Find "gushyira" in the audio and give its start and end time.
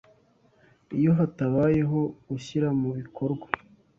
2.29-2.67